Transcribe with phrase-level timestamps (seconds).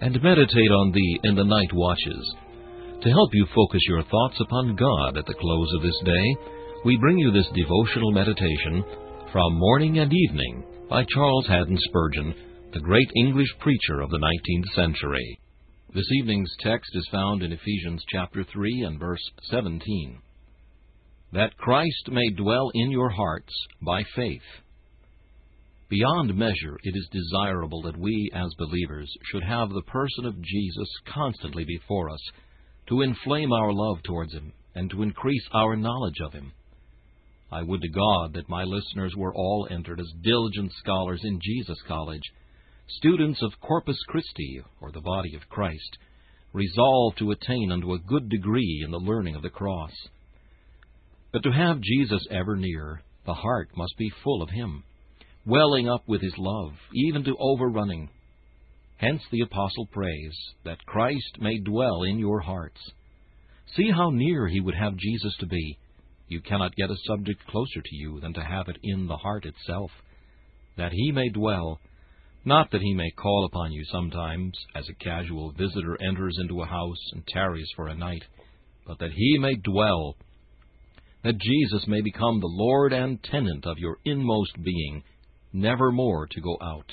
[0.00, 2.34] and meditate on thee in the night watches.
[3.02, 6.36] To help you focus your thoughts upon God at the close of this day,
[6.84, 8.84] we bring you this devotional meditation
[9.32, 12.34] from Morning and Evening by Charles Haddon Spurgeon,
[12.72, 15.38] the great English preacher of the 19th century.
[15.94, 20.18] This evening's text is found in Ephesians chapter 3 and verse 17.
[21.32, 24.42] That Christ may dwell in your hearts by faith.
[25.90, 30.88] Beyond measure, it is desirable that we, as believers, should have the person of Jesus
[31.06, 32.20] constantly before us,
[32.88, 36.52] to inflame our love towards Him, and to increase our knowledge of Him.
[37.50, 41.78] I would to God that my listeners were all entered as diligent scholars in Jesus
[41.86, 42.22] College,
[42.88, 45.96] students of Corpus Christi, or the body of Christ,
[46.52, 49.92] resolved to attain unto a good degree in the learning of the cross.
[51.32, 54.84] But to have Jesus ever near, the heart must be full of Him,
[55.48, 58.10] welling up with His love, even to overrunning.
[58.98, 62.80] Hence the Apostle prays, that Christ may dwell in your hearts.
[63.76, 65.78] See how near He would have Jesus to be.
[66.28, 69.46] You cannot get a subject closer to you than to have it in the heart
[69.46, 69.90] itself,
[70.76, 71.80] that He may dwell
[72.48, 76.66] not that he may call upon you sometimes, as a casual visitor enters into a
[76.66, 78.22] house and tarries for a night,
[78.86, 80.16] but that he may dwell,
[81.24, 85.02] that Jesus may become the Lord and tenant of your inmost being,
[85.52, 86.90] never more to go out.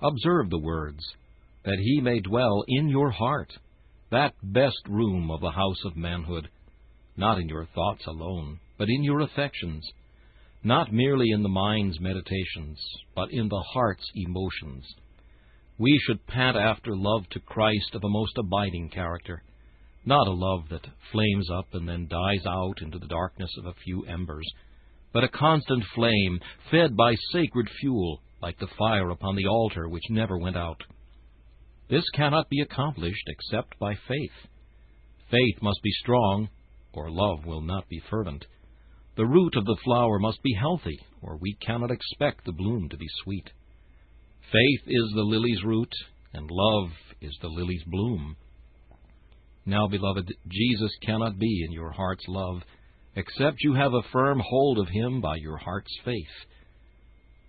[0.00, 1.04] Observe the words,
[1.64, 3.52] that he may dwell in your heart,
[4.10, 6.48] that best room of the house of manhood,
[7.16, 9.84] not in your thoughts alone, but in your affections
[10.64, 12.78] not merely in the mind's meditations,
[13.16, 14.84] but in the heart's emotions.
[15.78, 19.42] We should pant after love to Christ of a most abiding character,
[20.04, 23.74] not a love that flames up and then dies out into the darkness of a
[23.84, 24.46] few embers,
[25.12, 30.10] but a constant flame fed by sacred fuel, like the fire upon the altar which
[30.10, 30.80] never went out.
[31.88, 34.48] This cannot be accomplished except by faith.
[35.30, 36.48] Faith must be strong,
[36.92, 38.46] or love will not be fervent.
[39.16, 42.96] The root of the flower must be healthy, or we cannot expect the bloom to
[42.96, 43.50] be sweet.
[44.50, 45.92] Faith is the lily's root,
[46.32, 48.36] and love is the lily's bloom.
[49.64, 52.62] Now, beloved, Jesus cannot be in your heart's love,
[53.14, 56.46] except you have a firm hold of him by your heart's faith.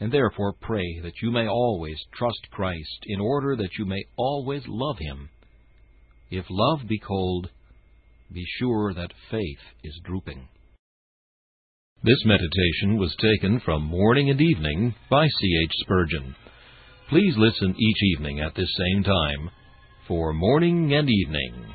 [0.00, 4.62] And therefore pray that you may always trust Christ, in order that you may always
[4.66, 5.28] love him.
[6.30, 7.50] If love be cold,
[8.32, 10.48] be sure that faith is drooping.
[12.02, 15.60] This meditation was taken from Morning and Evening by C.
[15.64, 15.72] H.
[15.80, 16.34] Spurgeon.
[17.10, 19.50] Please listen each evening at this same time
[20.08, 21.74] for Morning and Evening.